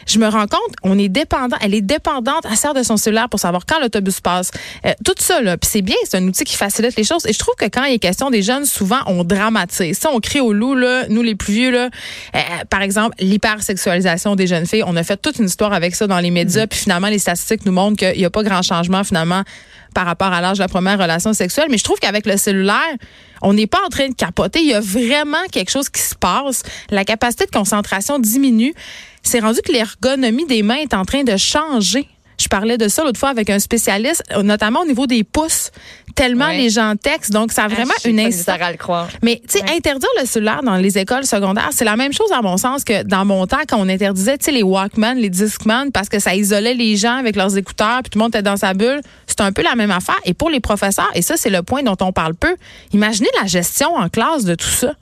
je 0.07 0.19
me 0.19 0.27
rends 0.27 0.47
compte, 0.47 0.74
on 0.83 0.97
est 0.97 1.09
dépendant, 1.09 1.56
elle 1.62 1.74
est 1.74 1.81
dépendante, 1.81 2.45
elle 2.50 2.57
sert 2.57 2.74
de 2.74 2.83
son 2.83 2.97
cellulaire 2.97 3.30
pour 3.30 3.39
savoir 3.39 3.65
quand 3.65 3.80
l'autobus 3.80 4.19
passe. 4.19 4.51
Euh, 4.85 4.94
tout 5.06 5.13
ça, 5.18 5.41
là, 5.41 5.57
puis 5.57 5.69
c'est 5.71 5.81
bien, 5.81 5.95
c'est 6.03 6.18
un 6.18 6.27
outil 6.27 6.44
qui 6.44 6.56
facilite 6.56 6.95
les 6.95 7.03
choses. 7.03 7.25
Et 7.25 7.33
je 7.33 7.39
trouve 7.39 7.56
que 7.56 7.65
quand 7.65 7.83
il 7.85 7.94
est 7.94 8.00
question 8.00 8.30
des 8.30 8.41
jeunes, 8.41 8.65
souvent, 8.65 9.00
on 9.07 9.24
dramatise. 9.24 9.97
Ça, 9.97 10.09
on 10.12 10.19
crie 10.19 10.41
au 10.41 10.53
loup, 10.53 10.75
là, 10.75 11.06
nous 11.09 11.21
les 11.21 11.36
plus 11.36 11.53
vieux, 11.53 11.71
là, 11.71 11.89
euh, 12.36 12.39
par 12.69 12.81
exemple, 12.81 13.15
l'hypersexualisation 13.19 14.36
des 14.36 14.47
jeunes 14.47 14.65
filles. 14.65 14.83
On 14.86 14.95
a 14.95 15.03
fait 15.03 15.18
toute 15.18 15.38
une 15.38 15.45
histoire 15.45 15.74
avec 15.74 15.95
ça 15.95 16.07
dans 16.07 16.19
les 16.19 16.31
médias, 16.31 16.68
puis 16.68 16.79
finalement, 16.79 17.07
les 17.07 17.19
statistiques 17.19 17.65
nous 17.65 17.71
montrent 17.71 17.97
qu'il 17.97 18.18
n'y 18.18 18.25
a 18.25 18.29
pas 18.29 18.44
grand 18.44 18.62
changement, 18.62 19.03
finalement, 19.03 19.44
par 19.93 20.05
rapport 20.05 20.33
à 20.33 20.41
l'âge 20.41 20.57
de 20.57 20.63
la 20.63 20.67
première 20.67 20.99
relation 20.99 21.33
sexuelle. 21.33 21.67
Mais 21.69 21.77
je 21.77 21.83
trouve 21.83 21.99
qu'avec 21.99 22.25
le 22.25 22.37
cellulaire, 22.37 22.97
on 23.41 23.53
n'est 23.53 23.67
pas 23.67 23.79
en 23.85 23.89
train 23.89 24.09
de 24.09 24.15
capoter. 24.15 24.59
Il 24.59 24.67
y 24.67 24.73
a 24.73 24.81
vraiment 24.81 25.43
quelque 25.51 25.71
chose 25.71 25.89
qui 25.89 26.01
se 26.01 26.15
passe. 26.15 26.63
La 26.89 27.05
capacité 27.05 27.45
de 27.45 27.51
concentration 27.51 28.19
diminue. 28.19 28.73
C'est 29.21 29.39
rendu 29.39 29.61
que 29.61 29.71
l'ergonomie 29.71 30.45
des 30.45 30.63
mains 30.63 30.75
est 30.75 30.93
en 30.93 31.05
train 31.05 31.23
de 31.23 31.37
changer. 31.37 32.07
Je 32.39 32.47
parlais 32.47 32.77
de 32.77 32.88
ça 32.88 33.03
l'autre 33.03 33.19
fois 33.19 33.30
avec 33.30 33.50
un 33.50 33.59
spécialiste, 33.59 34.24
notamment 34.44 34.81
au 34.81 34.85
niveau 34.85 35.07
des 35.07 35.24
pouces. 35.24 35.71
Tellement 36.15 36.45
Ouais. 36.47 36.57
les 36.57 36.69
gens 36.69 36.94
textent. 36.95 37.31
Donc, 37.31 37.51
ça 37.51 37.63
a 37.63 37.68
vraiment 37.68 37.94
Ah, 37.97 38.07
une 38.07 38.19
incidence. 38.19 38.47
misère 38.47 38.63
à 38.68 38.71
le 38.71 38.77
croire. 38.77 39.07
Mais 39.24 39.41
tu 39.50 39.57
sais, 39.57 39.63
Ouais. 39.63 39.77
interdire 39.77 40.09
le 40.19 40.27
cellulaire 40.27 40.62
dans 40.63 40.75
les 40.75 40.97
écoles 41.00 41.25
secondaires, 41.25 41.69
c'est 41.71 41.85
la 41.85 41.95
même 41.95 42.13
chose 42.13 42.31
à 42.31 42.41
mon 42.44 42.57
sens 42.57 42.83
que 42.83 43.01
dans 43.03 43.25
mon 43.25 43.47
temps 43.47 43.57
quand 43.68 43.77
on 43.80 43.89
interdisait 43.89 44.38
tu 44.38 44.45
sais 44.45 44.51
les 44.51 44.62
Walkman, 44.63 45.15
les 45.15 45.30
Discman 45.30 45.91
parce 45.91 46.09
que 46.09 46.19
ça 46.19 46.35
isolait 46.35 46.75
les 46.75 46.95
gens 46.97 47.15
avec 47.18 47.35
leurs 47.35 47.57
écouteurs 47.57 48.01
puis 48.03 48.12
tout 48.12 48.19
le 48.19 48.24
monde 48.24 48.36
était 48.36 48.44
dans 48.44 48.57
sa 48.57 48.74
bulle. 48.75 49.01
C'est 49.25 49.41
un 49.41 49.51
peu 49.51 49.63
la 49.63 49.74
même 49.75 49.91
affaire 49.91 50.19
et 50.25 50.33
pour 50.36 50.50
les 50.51 50.59
professeurs 50.59 51.09
et 51.15 51.21
ça 51.24 51.36
c'est 51.36 51.50
le 51.50 51.63
point 51.63 51.81
dont 51.81 51.97
on 52.01 52.12
parle 52.12 52.36
peu. 52.36 52.56
Imaginez 52.94 53.29
la 53.41 53.47
gestion 53.47 53.95
en 53.95 54.07
classe 54.09 54.44
de 54.45 54.53
tout 54.53 54.68
ça. 54.68 54.94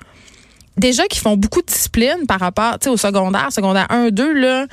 Déjà 0.77 1.05
qui 1.07 1.19
font 1.19 1.35
beaucoup 1.35 1.61
de 1.61 1.65
discipline 1.67 2.25
par 2.27 2.39
rapport 2.39 2.79
tu 2.79 2.85
sais, 2.85 2.89
au 2.89 2.95
secondaire, 2.97 3.49
secondaire 3.51 3.87
1, 3.89 4.09
2, 4.09 4.31
là, 4.33 4.65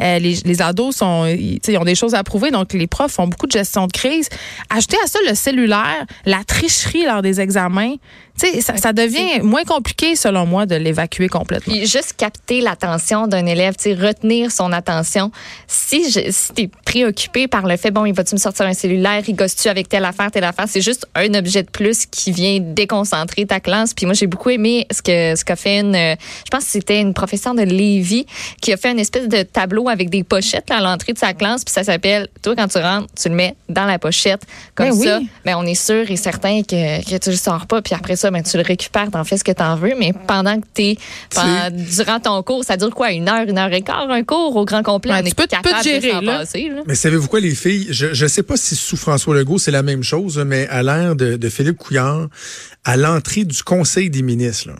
euh, 0.00 0.18
les, 0.18 0.36
les 0.44 0.62
ados 0.62 0.96
sont, 0.96 1.26
ils, 1.26 1.60
tu 1.60 1.72
ils 1.72 1.78
ont 1.78 1.84
des 1.84 1.94
choses 1.94 2.14
à 2.14 2.22
prouver, 2.22 2.50
donc 2.50 2.72
les 2.72 2.86
profs 2.86 3.12
font 3.12 3.26
beaucoup 3.26 3.46
de 3.46 3.52
gestion 3.52 3.86
de 3.86 3.92
crise. 3.92 4.28
Ajouter 4.70 4.96
à 5.04 5.06
ça 5.06 5.18
le 5.28 5.34
cellulaire, 5.34 6.04
la 6.24 6.44
tricherie 6.44 7.04
lors 7.04 7.22
des 7.22 7.40
examens, 7.40 7.94
tu 8.38 8.60
ça, 8.62 8.76
ça 8.76 8.92
devient 8.92 9.40
moins 9.42 9.62
compliqué, 9.64 10.16
selon 10.16 10.44
moi, 10.44 10.66
de 10.66 10.74
l'évacuer 10.74 11.28
complètement. 11.28 11.72
Puis 11.72 11.86
juste 11.86 12.14
capter 12.16 12.60
l'attention 12.60 13.28
d'un 13.28 13.46
élève, 13.46 13.74
tu 13.76 13.94
retenir 13.94 14.50
son 14.50 14.72
attention. 14.72 15.30
Si, 15.68 16.10
je, 16.10 16.30
si 16.30 16.52
t'es 16.52 16.70
préoccupé 16.84 17.46
par 17.46 17.66
le 17.66 17.76
fait, 17.76 17.92
bon, 17.92 18.06
il 18.06 18.12
va-tu 18.12 18.34
me 18.34 18.40
sortir 18.40 18.66
un 18.66 18.74
cellulaire, 18.74 19.22
il 19.28 19.36
gosse-tu 19.36 19.68
avec 19.68 19.88
telle 19.88 20.04
affaire, 20.04 20.30
telle 20.32 20.44
affaire, 20.44 20.66
c'est 20.68 20.80
juste 20.80 21.06
un 21.14 21.32
objet 21.34 21.62
de 21.62 21.70
plus 21.70 22.06
qui 22.06 22.32
vient 22.32 22.58
déconcentrer 22.60 23.46
ta 23.46 23.60
classe. 23.60 23.94
Puis 23.94 24.06
moi, 24.06 24.14
j'ai 24.14 24.26
beaucoup 24.26 24.50
aimé 24.50 24.86
ce 24.90 25.00
que 25.00 25.36
ce 25.36 25.44
qu'a 25.44 25.56
fait 25.56 25.80
une, 25.80 25.94
euh, 25.94 26.16
je 26.44 26.50
pense 26.50 26.64
que 26.64 26.70
c'était 26.70 27.00
une 27.00 27.14
professeure 27.14 27.54
de 27.54 27.62
Lévis 27.62 28.26
qui 28.60 28.72
a 28.72 28.76
fait 28.76 28.90
une 28.90 28.98
espèce 28.98 29.28
de 29.28 29.42
tableau 29.42 29.83
avec 29.92 30.10
des 30.10 30.24
pochettes 30.24 30.68
là, 30.70 30.76
à 30.78 30.80
l'entrée 30.80 31.12
de 31.12 31.18
sa 31.18 31.32
classe, 31.34 31.64
puis 31.64 31.72
ça 31.72 31.84
s'appelle, 31.84 32.28
toi, 32.42 32.54
quand 32.56 32.68
tu 32.68 32.78
rentres, 32.78 33.08
tu 33.20 33.28
le 33.28 33.34
mets 33.34 33.54
dans 33.68 33.84
la 33.84 33.98
pochette. 33.98 34.42
Comme 34.74 34.88
Ben 34.90 34.94
oui. 34.96 35.06
ça, 35.06 35.20
ben, 35.44 35.56
on 35.56 35.64
est 35.66 35.74
sûr 35.74 36.10
et 36.10 36.16
certain 36.16 36.62
que, 36.62 37.02
que 37.10 37.16
tu 37.18 37.30
le 37.30 37.36
sors 37.36 37.66
pas, 37.66 37.82
puis 37.82 37.94
après 37.94 38.16
ça, 38.16 38.30
ben, 38.30 38.42
tu 38.42 38.56
le 38.56 38.62
récupères, 38.62 39.10
t'en 39.10 39.24
fais 39.24 39.36
ce 39.36 39.44
que 39.44 39.52
t'en 39.52 39.76
veux, 39.76 39.94
mais 39.98 40.12
pendant 40.26 40.60
que 40.60 40.66
t'es, 40.72 40.96
pendant- 41.34 41.70
durant 41.70 42.20
ton 42.20 42.42
cours, 42.42 42.64
ça 42.64 42.76
dure 42.76 42.90
quoi, 42.94 43.12
une 43.12 43.28
heure, 43.28 43.48
une 43.48 43.58
heure 43.58 43.72
et 43.72 43.82
quart, 43.82 44.10
un 44.10 44.22
cours 44.24 44.56
au 44.56 44.64
grand 44.64 44.82
complet? 44.82 45.12
On 45.14 45.22
tu 45.22 45.28
est 45.28 45.34
peux- 45.34 45.42
peux 45.42 45.48
te 45.48 45.56
capable 45.56 45.82
gérer, 45.84 46.08
de 46.08 46.12
s'en 46.12 46.20
là. 46.22 46.38
passer, 46.38 46.68
là. 46.68 46.82
Mais 46.86 46.94
savez-vous 46.94 47.28
quoi, 47.28 47.40
les 47.40 47.54
filles? 47.54 47.88
Je 47.90 48.22
ne 48.24 48.28
sais 48.28 48.42
pas 48.42 48.56
si 48.56 48.74
sous 48.76 48.96
François 48.96 49.34
Legault, 49.34 49.58
c'est 49.58 49.70
la 49.70 49.82
même 49.82 50.02
chose, 50.02 50.38
mais 50.46 50.66
à 50.68 50.82
l'ère 50.82 51.14
de, 51.16 51.36
de 51.36 51.48
Philippe 51.48 51.78
Couillard, 51.78 52.28
à 52.84 52.96
l'entrée 52.96 53.44
du 53.44 53.62
Conseil 53.62 54.10
des 54.10 54.22
ministres, 54.22 54.68
là, 54.68 54.76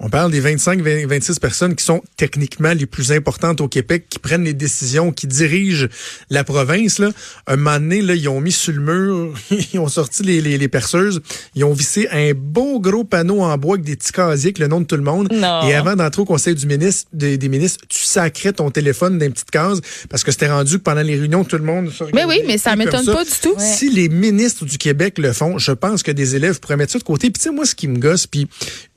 on 0.00 0.10
parle 0.10 0.30
des 0.30 0.40
25-26 0.40 1.40
personnes 1.40 1.74
qui 1.74 1.84
sont 1.84 2.02
techniquement 2.16 2.72
les 2.72 2.86
plus 2.86 3.10
importantes 3.10 3.60
au 3.60 3.68
Québec, 3.68 4.06
qui 4.08 4.20
prennent 4.20 4.44
les 4.44 4.54
décisions, 4.54 5.10
qui 5.10 5.26
dirigent 5.26 5.88
la 6.30 6.44
province. 6.44 7.00
Là. 7.00 7.10
Un 7.48 7.56
moment 7.56 7.80
donné, 7.80 8.00
là, 8.00 8.14
ils 8.14 8.28
ont 8.28 8.40
mis 8.40 8.52
sur 8.52 8.72
le 8.72 8.80
mur, 8.80 9.34
ils 9.72 9.78
ont 9.80 9.88
sorti 9.88 10.22
les, 10.22 10.40
les, 10.40 10.56
les 10.56 10.68
perceuses, 10.68 11.20
ils 11.56 11.64
ont 11.64 11.72
vissé 11.72 12.08
un 12.12 12.32
beau 12.34 12.78
gros 12.78 13.02
panneau 13.02 13.42
en 13.42 13.58
bois 13.58 13.74
avec 13.74 13.84
des 13.84 13.96
petits 13.96 14.12
casiers 14.12 14.48
avec 14.48 14.60
le 14.60 14.68
nom 14.68 14.80
de 14.80 14.86
tout 14.86 14.96
le 14.96 15.02
monde. 15.02 15.32
Non. 15.32 15.68
Et 15.68 15.74
avant 15.74 15.96
d'entrer 15.96 16.22
au 16.22 16.26
Conseil 16.26 16.54
du 16.54 16.66
ministre, 16.66 17.08
des, 17.12 17.36
des 17.36 17.48
ministres, 17.48 17.84
tu 17.88 18.02
sacrais 18.02 18.52
ton 18.52 18.70
téléphone 18.70 19.18
dans 19.18 19.26
une 19.26 19.32
petite 19.32 19.50
case 19.50 19.80
parce 20.08 20.22
que 20.22 20.30
c'était 20.30 20.48
rendu 20.48 20.78
que 20.78 20.82
pendant 20.82 21.02
les 21.02 21.16
réunions, 21.16 21.44
tout 21.44 21.58
le 21.58 21.64
monde 21.64 21.90
se 21.90 22.04
Mais 22.14 22.24
oui, 22.24 22.42
mais 22.46 22.58
ça 22.58 22.76
m'étonne 22.76 23.04
pas 23.04 23.24
du 23.24 23.30
tout. 23.42 23.54
Si 23.58 23.90
les 23.90 24.08
ministres 24.08 24.64
du 24.64 24.78
Québec 24.78 25.18
le 25.18 25.32
font, 25.32 25.58
je 25.58 25.72
pense 25.72 26.04
que 26.04 26.12
des 26.12 26.36
élèves 26.36 26.60
pourraient 26.60 26.76
mettre 26.76 26.92
ça 26.92 26.98
de 27.00 27.04
côté. 27.04 27.30
Tu 27.38 27.44
sais, 27.44 27.50
moi, 27.50 27.64
ce 27.64 27.74
qui 27.74 27.86
me 27.88 27.98
gosse, 27.98 28.26
puis 28.26 28.48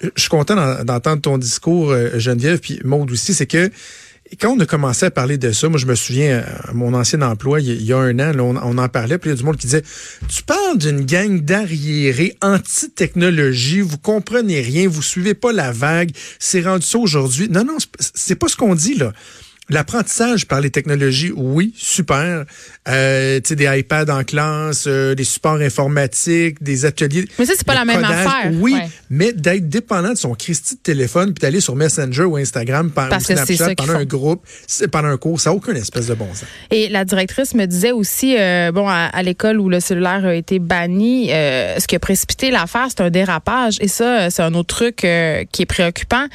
euh, 0.03 0.09
je 0.15 0.21
suis 0.21 0.29
content 0.29 0.55
d'en- 0.55 0.83
d'entendre 0.83 1.21
ton 1.21 1.37
discours, 1.37 1.91
euh, 1.91 2.17
Geneviève, 2.17 2.59
puis 2.59 2.79
Maude 2.83 3.11
aussi, 3.11 3.33
c'est 3.33 3.45
que 3.45 3.69
quand 4.39 4.51
on 4.55 4.59
a 4.61 4.65
commencé 4.65 5.05
à 5.05 5.11
parler 5.11 5.37
de 5.37 5.51
ça, 5.51 5.67
moi 5.67 5.77
je 5.77 5.85
me 5.85 5.93
souviens, 5.93 6.37
euh, 6.39 6.43
à 6.69 6.73
mon 6.73 6.93
ancien 6.93 7.21
emploi, 7.21 7.59
il 7.59 7.81
y 7.83 7.91
a- 7.93 7.97
un 7.97 8.17
an, 8.19 8.33
on, 8.39 8.77
en 8.77 8.87
parlait, 8.89 9.17
puis 9.17 9.29
il 9.29 9.33
y 9.33 9.35
a 9.35 9.37
du 9.37 9.43
monde 9.43 9.57
qui 9.57 9.67
disait, 9.67 9.83
tu 10.29 10.41
parles 10.43 10.77
d'une 10.77 11.01
gang 11.05 11.41
d'arriérés 11.41 12.35
anti-technologie, 12.41 13.81
vous 13.81 13.97
comprenez 13.97 14.61
rien, 14.61 14.87
vous 14.87 15.01
suivez 15.01 15.33
pas 15.33 15.51
la 15.51 15.71
vague, 15.71 16.11
c'est 16.39 16.61
rendu 16.61 16.85
ça 16.85 16.97
aujourd'hui. 16.97 17.47
Non, 17.49 17.63
non, 17.63 17.77
c'est 17.99 18.35
pas 18.35 18.47
ce 18.47 18.55
qu'on 18.55 18.73
dit, 18.75 18.95
là. 18.95 19.11
L'apprentissage 19.71 20.45
par 20.47 20.59
les 20.61 20.69
technologies, 20.69 21.31
oui, 21.35 21.73
super. 21.77 22.43
Euh, 22.89 23.39
tu 23.39 23.49
sais, 23.49 23.55
des 23.55 23.65
iPads 23.79 24.09
en 24.13 24.23
classe, 24.23 24.83
euh, 24.87 25.15
des 25.15 25.23
supports 25.23 25.61
informatiques, 25.61 26.61
des 26.61 26.85
ateliers. 26.85 27.25
Mais 27.39 27.45
ça, 27.45 27.53
c'est 27.55 27.65
pas 27.65 27.73
la 27.73 27.85
même 27.85 28.03
affaire. 28.03 28.51
Oui, 28.59 28.73
Ouais. 28.73 28.89
mais 29.09 29.31
d'être 29.33 29.69
dépendant 29.69 30.11
de 30.11 30.17
son 30.17 30.33
Christy 30.35 30.75
de 30.75 30.81
téléphone 30.81 31.33
puis 31.33 31.41
d'aller 31.41 31.61
sur 31.61 31.75
Messenger 31.75 32.23
ou 32.23 32.35
Instagram 32.37 32.91
par, 32.91 33.09
Parce 33.09 33.23
ou 33.29 33.33
Snapchat 33.33 33.75
pendant 33.75 33.95
un 33.95 34.05
groupe, 34.05 34.45
pendant 34.91 35.07
un 35.07 35.17
cours, 35.17 35.39
ça 35.39 35.49
n'a 35.51 35.55
aucune 35.55 35.77
espèce 35.77 36.07
de 36.07 36.13
bon 36.15 36.27
sens. 36.33 36.45
Et 36.69 36.89
la 36.89 37.05
directrice 37.05 37.53
me 37.55 37.65
disait 37.65 37.91
aussi, 37.91 38.35
euh, 38.37 38.71
bon, 38.73 38.87
à, 38.89 39.05
à 39.05 39.23
l'école 39.23 39.59
où 39.59 39.69
le 39.69 39.79
cellulaire 39.79 40.25
a 40.25 40.35
été 40.35 40.59
banni, 40.59 41.27
ce 41.29 41.87
qui 41.87 41.95
a 41.95 41.99
précipité 41.99 42.51
l'affaire, 42.51 42.87
c'est 42.89 43.01
un 43.01 43.09
dérapage. 43.09 43.77
Et 43.79 43.87
ça, 43.87 44.29
c'est 44.29 44.41
un 44.43 44.53
autre 44.53 44.75
truc 44.75 44.97
qui 44.97 45.05
est 45.61 45.65
préoccupant. 45.67 46.25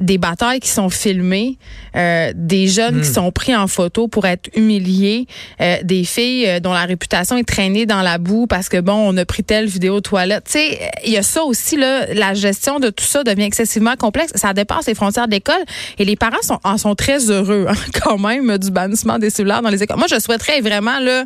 Des 0.00 0.18
batailles 0.18 0.60
qui 0.60 0.68
sont 0.68 0.90
filmées, 0.90 1.58
euh, 1.96 2.32
des 2.34 2.68
jeunes 2.68 3.00
qui 3.00 3.08
sont 3.08 3.30
pris 3.32 3.54
en 3.54 3.66
photo 3.66 4.08
pour 4.08 4.26
être 4.26 4.48
humiliés, 4.56 5.26
euh, 5.60 5.76
des 5.82 6.04
filles 6.04 6.46
euh, 6.46 6.60
dont 6.60 6.72
la 6.72 6.84
réputation 6.84 7.36
est 7.36 7.48
traînée 7.48 7.86
dans 7.86 8.02
la 8.02 8.18
boue 8.18 8.46
parce 8.46 8.68
que 8.68 8.80
bon, 8.80 8.94
on 8.94 9.16
a 9.16 9.24
pris 9.24 9.44
telle 9.44 9.66
vidéo 9.66 9.96
aux 9.96 10.00
toilettes. 10.00 10.44
Tu 10.44 10.52
sais, 10.52 10.90
il 11.04 11.12
y 11.12 11.16
a 11.16 11.22
ça 11.22 11.42
aussi 11.42 11.76
là, 11.76 12.12
la 12.14 12.34
gestion 12.34 12.80
de 12.80 12.90
tout 12.90 13.04
ça 13.04 13.24
devient 13.24 13.44
excessivement 13.44 13.96
complexe. 13.96 14.32
Ça 14.34 14.52
dépasse 14.52 14.86
les 14.86 14.94
frontières 14.94 15.26
de 15.26 15.32
l'école 15.32 15.62
et 15.98 16.04
les 16.04 16.16
parents 16.16 16.42
sont 16.42 16.60
en 16.64 16.78
sont 16.78 16.94
très 16.94 17.30
heureux 17.30 17.66
hein, 17.68 17.74
quand 18.02 18.18
même 18.18 18.58
du 18.58 18.70
bannissement 18.70 19.18
des 19.18 19.30
cellulaires 19.30 19.62
dans 19.62 19.70
les 19.70 19.82
écoles. 19.82 19.98
Moi, 19.98 20.06
je 20.10 20.18
souhaiterais 20.20 20.60
vraiment 20.60 20.98
là. 21.00 21.24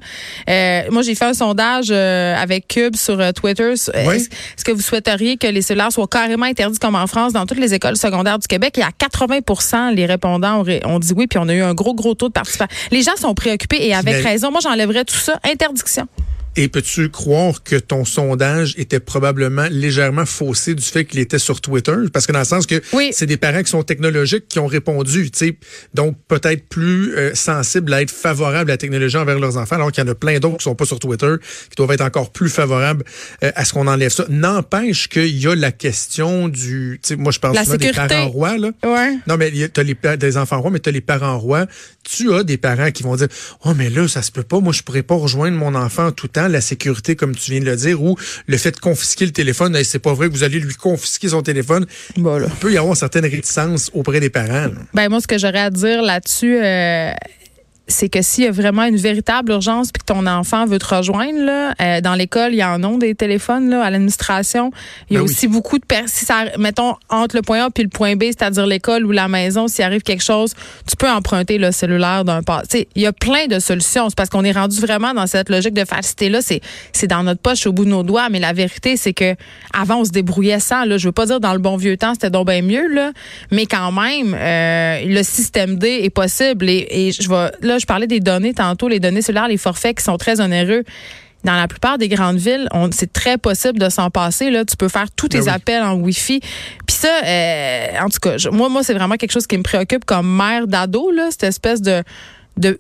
euh, 0.49 0.83
moi, 0.91 1.03
j'ai 1.03 1.15
fait 1.15 1.25
un 1.25 1.35
sondage 1.35 1.89
euh, 1.91 2.35
avec 2.37 2.69
Cube 2.69 2.97
sur 2.97 3.21
euh, 3.21 3.33
Twitter. 3.33 3.75
Oui. 4.07 4.17
est-ce 4.17 4.65
que 4.65 4.73
vous 4.73 4.81
souhaiteriez 4.81 5.37
que 5.37 5.47
les 5.47 5.63
cellulaires 5.63 5.93
soient 5.93 6.09
carrément 6.09 6.47
interdits 6.47 6.79
comme 6.79 6.95
en 6.95 7.07
France 7.07 7.33
dans 7.33 7.47
toutes 7.47 7.59
les 7.59 7.75
écoles 7.75 7.97
secondaires 7.97 8.39
du 8.39 8.47
Québec? 8.47 8.62
Et 8.75 8.83
à 8.83 8.91
80 8.97 9.93
les 9.93 10.07
répondants 10.07 10.65
ont, 10.85 10.99
dit 10.99 11.13
oui, 11.17 11.27
puis 11.27 11.39
on 11.39 11.49
a 11.49 11.55
eu 11.55 11.63
un 11.63 11.75
gros, 11.75 11.95
gros 11.95 12.15
taux 12.15 12.29
de 12.29 12.33
participation. 12.33 12.75
Les 12.91 13.03
gens 13.03 13.17
sont 13.17 13.35
préoccupés 13.35 13.87
et 13.87 13.95
avec 13.95 14.15
Mais- 14.17 14.21
raison. 14.23 14.51
Moi, 14.51 14.61
j'enlèverais 14.63 15.05
tout 15.05 15.15
ça. 15.15 15.39
Interdiction. 15.45 16.07
Et 16.55 16.69
peux-tu 16.69 17.09
croire 17.09 17.63
que 17.63 17.77
ton 17.77 18.05
sondage 18.05 18.75
était 18.77 19.01
probablement 19.01 19.67
légèrement 19.71 20.27
faussé 20.27 20.75
du 20.75 20.83
fait 20.85 21.07
qu'il 21.07 21.19
était 21.21 21.39
sur 21.39 21.63
Twitter? 21.63 21.95
Parce 22.13 22.27
que 22.27 22.33
dans 22.33 22.41
le 22.41 22.45
sens 22.45 22.67
que 22.67 22.83
Oui. 22.93 23.11
c'est 23.15 23.25
des 23.27 23.39
parents 23.39 23.63
qui 23.63 23.71
sont 23.71 23.83
technologiques 23.83 24.49
qui 24.49 24.59
ont 24.59 24.67
répondu, 24.67 25.31
tu 25.31 25.39
sais, 25.39 25.57
donc 25.95 26.17
peut-être 26.29 26.69
plus 26.69 27.15
euh, 27.17 27.35
sensibles 27.35 27.93
à 27.95 28.03
être 28.03 28.11
favorables 28.11 28.71
à 28.71 28.75
la 28.75 28.77
technologie 28.77 29.17
envers 29.17 29.39
leurs 29.39 29.57
enfants, 29.57 29.77
alors 29.77 29.91
qu'il 29.93 30.05
y 30.05 30.07
en 30.07 30.11
a 30.11 30.15
plein 30.15 30.39
d'autres 30.41 30.59
qui 30.59 30.65
sont 30.65 30.75
pas 30.75 30.85
sur 30.85 30.99
Twitter, 30.99 31.35
qui 31.71 31.77
doivent 31.77 31.93
être 31.93 32.03
encore 32.03 32.31
plus 32.31 32.51
favorables 32.51 33.05
euh, 33.43 33.51
à 33.55 33.65
ce 33.65 33.73
qu'on 33.73 33.87
enlève 33.87 34.11
ça. 34.11 34.27
N'empêche 34.29 35.09
qu'il 35.09 35.39
y 35.39 35.47
a 35.47 35.55
la 35.55 35.73
question 35.73 36.49
du, 36.49 37.01
moi 37.17 37.33
je 37.33 37.39
parle 37.41 37.57
souvent 37.65 37.77
des 37.79 37.93
parents 37.93 38.29
rois, 38.29 38.59
là. 38.59 38.71
Ouais. 38.85 39.17
Non, 39.27 39.39
mais 39.39 39.51
tu 39.51 39.81
as 39.81 39.83
les, 39.83 39.95
pa- 39.95 40.17
des 40.19 40.37
enfants 40.37 40.61
rois, 40.61 40.71
mais 40.71 40.81
tu 40.81 40.91
as 40.91 40.93
les 40.93 41.01
parents 41.01 41.39
rois. 41.39 41.67
Tu 42.05 42.35
as 42.35 42.43
des 42.45 42.57
parents 42.59 42.91
qui 42.91 43.03
vont 43.05 43.17
dire 43.17 43.29
Oh, 43.65 43.73
mais 43.75 43.89
là, 43.89 44.07
ça 44.09 44.21
se 44.23 44.31
peut 44.33 44.43
pas. 44.43 44.61
Moi, 44.61 44.73
je 44.73 44.83
pourrais 44.83 45.03
pas 45.05 45.15
rejoindre 45.15 45.57
mon 45.57 45.75
enfant 45.75 46.09
en 46.09 46.13
tout 46.13 46.29
temps. 46.29 46.42
La 46.49 46.61
sécurité, 46.61 47.17
comme 47.17 47.35
tu 47.35 47.51
viens 47.53 47.61
de 47.61 47.67
le 47.67 47.77
dire, 47.77 48.03
ou 48.03 48.17
le 48.47 48.57
fait 48.57 48.73
de 48.73 48.79
confisquer 48.79 49.27
le 49.27 49.33
téléphone. 49.33 49.75
Hey, 49.77 49.85
c'est 49.85 49.99
pas 49.99 50.15
vrai 50.15 50.29
que 50.29 50.33
vous 50.33 50.45
allez 50.45 50.61
lui 50.61 50.75
confisquer 50.75 51.29
son 51.29 51.43
téléphone. 51.43 51.87
Il 52.17 52.23
peut 52.61 52.73
y 52.73 52.77
avoir 52.77 52.93
une 52.93 52.99
certaine 52.99 53.25
réticence 53.25 53.91
auprès 53.95 54.21
des 54.21 54.31
parents. 54.31 54.67
là. 54.67 54.73
Ben 54.95 55.09
moi, 55.09 55.21
ce 55.21 55.27
que 55.27 55.39
j'aurais 55.39 55.61
à 55.61 55.71
dire 55.71 56.03
là-dessus, 56.03 56.57
euh, 56.57 57.13
c'est 57.89 58.09
que 58.09 58.23
s'il 58.23 58.45
y 58.45 58.47
a 58.47 58.51
vraiment 58.51 58.85
une 58.85 58.97
véritable 58.97 59.53
urgence 59.53 59.91
puis 59.93 60.01
que 60.01 60.13
ton 60.13 60.27
enfant 60.27 60.67
veut 60.67 60.79
te 60.79 60.95
rejoindre, 60.95 61.45
là, 61.45 61.75
euh, 61.81 62.01
dans 62.01 62.15
l'école, 62.15 62.53
il 62.53 62.59
y 62.59 62.65
en 62.65 62.83
a 62.83 62.99
des 62.99 63.15
téléphones 63.15 63.71
là, 63.71 63.83
à 63.83 63.91
l'administration. 63.91 64.71
Il 65.11 65.15
y 65.15 65.17
a 65.17 65.21
Ben 65.21 65.27
oui. 65.27 65.33
aussi 65.33 65.49
beaucoup 65.49 65.79
de 65.79 65.85
personnes. 65.85 66.09
Si 66.09 66.25
ça, 66.25 66.45
mettons, 66.59 66.95
entre 67.09 67.37
le 67.37 67.43
point 67.43 67.65
A 67.65 67.71
puis 67.71 67.85
le 67.85 67.89
point 67.89 68.17
B, 68.17 68.25
c'est-à-dire 68.25 68.67
l'école 68.67 69.07
ou 69.07 69.13
la 69.13 69.29
maison, 69.29 69.69
s'il 69.69 69.85
arrive 69.85 70.03
quelque 70.03 70.23
chose, 70.23 70.55
tu 70.89 70.97
peux 70.97 71.09
emprunter 71.09 71.59
le 71.59 71.73
cellulaire 71.73 72.25
d'un 72.25 72.43
pas. 72.43 72.63
Tu 72.63 72.79
sais, 72.79 72.89
il 72.95 73.03
y 73.03 73.07
a 73.07 73.13
plein 73.13 73.47
de 73.47 73.59
solutions. 73.59 74.09
C'est 74.09 74.17
parce 74.17 74.29
qu'on 74.29 74.45
est 74.45 74.53
rendu 74.53 74.81
vraiment 74.81 75.15
dans 75.15 75.27
cette 75.27 75.49
logique 75.49 75.75
de 75.75 75.85
facilité-là. 75.85 76.43
C'est, 76.43 76.61
c'est 76.93 77.07
dans 77.07 77.23
notre 77.23 77.41
poche, 77.41 77.67
au 77.67 77.73
bout 77.73 77.85
de 77.85 77.91
nos 77.91 78.03
doigts. 78.03 78.29
Mais 78.31 78.41
la 78.41 78.53
vérité, 78.53 78.97
c'est 78.97 79.13
que 79.13 79.35
avant, 79.73 80.01
on 80.01 80.05
se 80.05 80.11
débrouillait 80.11 80.61
sans. 80.61 80.85
Là. 80.85 80.99
Je 80.99 81.09
veux 81.09 81.13
pas 81.13 81.27
dire 81.27 81.41
dans 81.41 81.53
le 81.53 81.59
bon 81.59 81.77
vieux 81.77 81.97
temps, 81.97 82.15
c'était 82.15 82.31
donc 82.31 82.47
bien 82.49 82.63
mieux, 82.63 82.89
là. 82.89 83.13
Mais 83.51 83.67
quand 83.67 83.93
même, 83.93 84.37
euh, 84.39 85.05
le 85.07 85.23
système 85.23 85.77
D 85.77 86.01
est 86.03 86.11
possible. 86.11 86.69
Et, 86.69 86.87
et 86.91 87.13
je 87.13 87.29
vais, 87.29 87.51
là, 87.73 87.79
je 87.79 87.87
parlais 87.87 88.07
des 88.07 88.21
données 88.21 88.55
tantôt, 88.55 88.89
les 88.89 89.01
données 89.01 89.23
cellulaires, 89.23 89.49
les 89.49 89.57
forfaits 89.57 89.97
qui 89.99 90.05
sont 90.05 90.17
très 90.19 90.41
onéreux. 90.41 90.85
Dans 91.45 91.57
la 91.57 91.67
plupart 91.67 91.99
des 91.99 92.07
grandes 92.09 92.37
villes, 92.37 92.69
c'est 92.93 93.13
très 93.13 93.37
possible 93.37 93.77
de 93.81 93.89
s'en 93.89 94.11
passer. 94.11 94.49
Là, 94.51 94.65
tu 94.65 94.77
peux 94.77 94.89
faire 94.89 95.11
tous 95.11 95.27
tes 95.29 95.39
Ben 95.39 95.45
oui. 95.47 95.51
appels 95.51 95.83
en 95.83 95.95
Wi-Fi. 95.95 96.39
Puis 96.39 96.97
ça, 96.97 97.09
euh, 97.25 97.87
en 98.01 98.09
tout 98.09 98.21
cas, 98.23 98.39
je- 98.39 98.49
moi, 98.49 98.69
moi, 98.69 98.85
c'est 98.85 98.95
vraiment 98.95 99.17
quelque 99.17 99.33
chose 99.33 99.49
qui 99.49 99.59
me 99.59 99.65
préoccupe 99.65 100.05
comme 100.05 100.29
mère 100.37 100.69
d'ado, 100.69 101.11
là, 101.11 101.29
cette 101.33 101.43
espèce 101.45 101.83
de 101.83 102.03
de, 102.59 102.77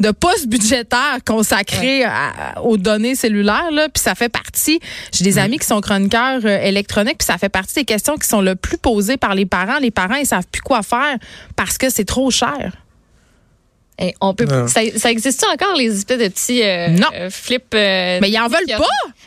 de 0.00 0.10
poste 0.10 0.48
budgétaire 0.48 1.18
consacré 1.24 2.02
à- 2.02 2.60
aux 2.64 2.76
données 2.76 3.14
cellulaires 3.14 3.70
là 3.70 3.88
puis 3.88 4.02
ça 4.02 4.16
fait 4.16 4.28
partie 4.28 4.80
j'ai 5.14 5.22
des 5.22 5.38
amis 5.38 5.60
qui 5.60 5.66
sont 5.68 5.80
chroniqueurs 5.80 6.40
euh, 6.44 6.58
électroniques 6.60 7.18
puis 7.18 7.26
ça 7.26 7.38
fait 7.38 7.48
partie 7.48 7.74
des 7.76 7.84
questions 7.84 8.16
qui 8.16 8.26
sont 8.26 8.40
le 8.40 8.56
plus 8.56 8.78
posées 8.78 9.16
par 9.16 9.36
les 9.36 9.46
parents 9.46 9.78
les 9.78 9.92
parents 9.92 10.16
ils 10.16 10.26
savent 10.26 10.48
plus 10.50 10.60
quoi 10.60 10.82
faire 10.82 11.18
parce 11.54 11.78
que 11.78 11.88
c'est 11.88 12.04
trop 12.04 12.32
cher 12.32 12.72
Et 13.98 14.14
on 14.20 14.34
peut, 14.34 14.44
Non. 14.46 14.66
ça, 14.68 14.80
ça 14.96 15.10
existe 15.10 15.44
encore, 15.52 15.76
les 15.76 15.96
espèces 15.98 16.18
de 16.18 16.28
petits 16.28 16.62
euh, 16.62 16.88
Non. 16.88 17.06
euh, 17.14 17.28
flip. 17.30 17.62
euh, 17.74 18.18
mais 18.20 18.30
ils 18.30 18.38
en 18.38 18.48
veulent 18.48 18.66
pas 18.66 18.84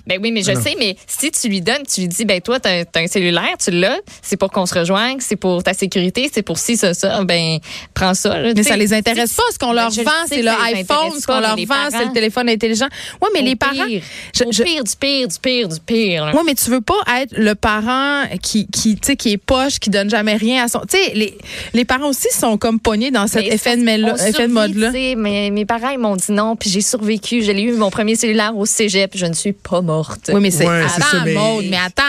Ben 0.07 0.19
oui, 0.21 0.31
mais 0.31 0.41
je 0.43 0.51
Ah 0.51 0.55
non. 0.55 0.61
sais, 0.61 0.75
mais 0.77 0.95
si 1.07 1.31
tu 1.31 1.47
lui 1.47 1.61
donnes, 1.61 1.83
tu 1.91 2.01
lui 2.01 2.07
dis, 2.07 2.25
ben 2.25 2.41
toi, 2.41 2.59
t'as 2.59 2.81
as 2.81 2.99
un 2.99 3.07
cellulaire, 3.07 3.55
tu 3.63 3.71
l'as, 3.71 3.97
c'est 4.21 4.37
pour 4.37 4.51
qu'on 4.51 4.65
se 4.65 4.73
rejoigne, 4.77 5.17
c'est 5.19 5.35
pour 5.35 5.63
ta 5.63 5.73
sécurité, 5.73 6.29
c'est 6.33 6.41
pour 6.41 6.57
ci, 6.57 6.77
ça, 6.77 6.93
ça, 6.93 7.23
ben 7.23 7.59
prends 7.93 8.13
ça. 8.13 8.37
là, 8.39 8.53
mais 8.55 8.63
ça 8.63 8.75
les 8.75 8.91
intéresse 8.93 9.29
Si 9.31 9.35
pas 9.35 9.43
ce 9.53 9.57
qu'on 9.59 9.71
leur 9.71 9.89
vend 9.91 10.11
c'est 10.27 10.41
le 10.41 10.49
iPhone 10.49 11.19
ce 11.19 11.25
qu'on 11.25 11.39
leur 11.39 11.55
vend 11.55 11.87
c'est 11.91 12.05
le 12.05 12.13
téléphone 12.13 12.49
intelligent 12.49 12.87
ouais 13.21 13.29
mais 13.33 13.41
Au 13.41 13.45
les 13.45 13.55
parents 13.55 13.85
pire, 13.87 14.01
je- 14.35 14.43
au 14.43 14.51
je- 14.51 14.63
pire, 14.63 14.83
du 14.83 14.95
pire, 14.99 15.27
du 15.27 15.39
pire, 15.39 15.67
du 15.69 15.79
pire. 15.79 16.25
là. 16.25 16.31
Oui, 16.35 16.41
mais 16.45 16.55
tu 16.55 16.69
veux 16.69 16.81
pas 16.81 16.99
être 17.21 17.33
le 17.37 17.55
parent 17.55 18.23
qui, 18.41 18.67
qui, 18.67 18.95
tu 18.95 19.07
sais, 19.07 19.15
qui 19.15 19.31
est 19.31 19.37
poche, 19.37 19.79
qui 19.79 19.89
donne 19.89 20.09
jamais 20.09 20.35
rien 20.35 20.63
à 20.65 20.67
son. 20.67 20.81
Tu 20.81 20.97
sais, 20.97 21.11
les, 21.13 21.37
les 21.73 21.85
parents 21.85 22.09
aussi 22.09 22.27
sont 22.31 22.57
comme 22.57 22.79
pognés 22.79 23.11
dans 23.11 23.27
cet 23.27 23.43
Mais 23.45 23.53
effet 23.53 23.75
mode-là. 24.55 24.91
mes 25.51 25.65
parents, 25.65 25.89
ils 25.89 25.99
m'ont 25.99 26.15
dit 26.15 26.31
non, 26.31 26.55
puis 26.55 26.69
j'ai 26.69 26.81
survécu. 26.81 27.41
J'ai 27.41 27.61
eu 27.61 27.73
mon 27.73 27.89
premier 27.91 28.15
cellulaire 28.15 28.55
au 28.57 28.65
cégep, 28.65 29.11
je 29.15 29.25
ne 29.25 29.33
suis 29.33 29.53
pas 29.53 29.81
morte. 29.81 30.31
Oui, 30.33 30.39
mais 30.41 30.51
c'est. 30.51 30.67
Ouais, 30.67 30.81
attends, 30.83 31.05
ça, 31.17 31.23
mais- 31.25 31.33
Maude, 31.33 31.65
mais 31.69 31.77
attends. 31.77 32.03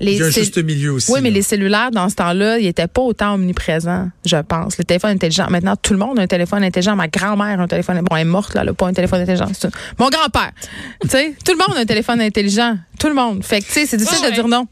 Les 0.00 0.12
Il 0.14 0.18
y 0.18 0.22
a 0.22 0.26
un 0.26 0.30
cell- 0.30 0.44
juste 0.44 0.58
milieu 0.58 0.92
aussi. 0.92 1.10
Oui, 1.12 1.20
mais 1.22 1.30
là. 1.30 1.34
les 1.34 1.42
cellulaires, 1.42 1.90
dans 1.90 2.08
ce 2.08 2.14
temps-là, 2.16 2.58
ils 2.58 2.64
n'étaient 2.64 2.86
pas 2.86 3.02
autant 3.02 3.34
omniprésents, 3.34 4.08
je 4.24 4.36
pense. 4.36 4.78
Le 4.78 4.84
téléphone 4.84 5.10
intelligent. 5.10 5.46
Maintenant, 5.50 5.74
tout 5.80 5.92
le 5.92 5.98
monde 5.98 6.18
a 6.18 6.22
un 6.22 6.26
téléphone 6.26 6.62
intelligent. 6.64 6.96
Ma 6.96 7.08
grand-mère 7.08 7.60
a 7.60 7.62
un 7.64 7.68
téléphone. 7.68 8.00
Bon, 8.08 8.16
elle 8.16 8.22
est 8.22 8.24
morte, 8.24 8.54
là, 8.54 8.60
elle 8.62 8.68
n'a 8.68 8.74
pas 8.74 8.86
un 8.86 8.92
téléphone 8.92 9.20
intelligent. 9.22 9.46
Une- 9.46 9.70
Mon 9.98 10.08
grand-père. 10.08 10.52
tu 11.02 11.08
sais, 11.08 11.34
tout 11.44 11.52
le 11.52 11.58
monde 11.58 11.76
a 11.76 11.80
un 11.80 11.84
téléphone 11.86 12.20
intelligent. 12.20 12.76
Tout 12.98 13.08
le 13.08 13.14
monde. 13.14 13.44
Fait 13.44 13.60
que, 13.60 13.66
tu 13.66 13.72
sais, 13.72 13.86
c'est 13.86 13.96
difficile 13.96 14.24
Ouais, 14.24 14.30
de 14.30 14.34
dire 14.34 14.48
non. 14.48 14.66